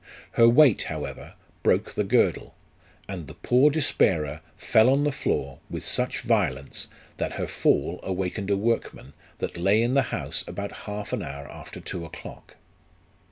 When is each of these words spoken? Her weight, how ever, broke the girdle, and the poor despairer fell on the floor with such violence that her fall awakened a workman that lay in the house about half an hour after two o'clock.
Her 0.31 0.49
weight, 0.49 0.85
how 0.85 1.05
ever, 1.05 1.35
broke 1.61 1.93
the 1.93 2.03
girdle, 2.03 2.55
and 3.07 3.27
the 3.27 3.35
poor 3.35 3.69
despairer 3.69 4.41
fell 4.57 4.89
on 4.89 5.03
the 5.03 5.11
floor 5.11 5.59
with 5.69 5.83
such 5.83 6.21
violence 6.21 6.87
that 7.17 7.33
her 7.33 7.45
fall 7.45 7.99
awakened 8.01 8.49
a 8.49 8.57
workman 8.57 9.13
that 9.37 9.57
lay 9.57 9.83
in 9.83 9.93
the 9.93 10.01
house 10.09 10.43
about 10.47 10.71
half 10.89 11.13
an 11.13 11.21
hour 11.21 11.47
after 11.51 11.79
two 11.79 12.03
o'clock. 12.03 12.55